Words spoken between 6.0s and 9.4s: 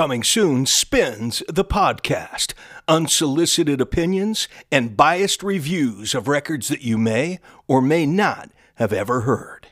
of records that you may or may not have ever